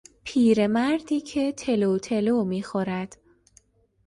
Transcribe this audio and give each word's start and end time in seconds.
پیر 0.23 0.67
مردی 0.67 1.21
که 1.21 1.51
تلوتلو 1.51 2.43
میخورد 2.43 3.17